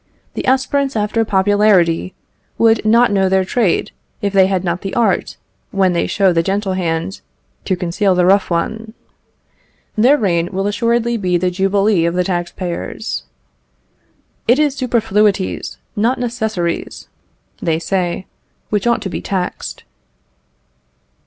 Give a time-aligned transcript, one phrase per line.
[0.33, 2.15] The aspirants after popularity
[2.57, 5.37] would not know their trade, if they had not the art,
[5.69, 7.21] when they show the gentle hand,
[7.65, 8.95] to conceal the rough one.
[9.95, 13.25] Their reign will assuredly be the jubilee of the tax payers.
[14.47, 17.07] "It is superfluities, not necessaries,"
[17.61, 18.25] they say
[18.71, 19.83] "which ought to be taxed."